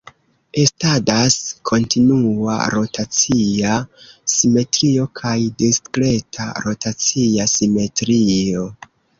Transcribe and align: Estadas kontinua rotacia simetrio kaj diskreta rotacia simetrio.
Estadas 0.59 1.35
kontinua 1.71 2.55
rotacia 2.75 3.75
simetrio 4.37 5.07
kaj 5.23 5.37
diskreta 5.63 6.49
rotacia 6.69 7.51
simetrio. 7.59 8.69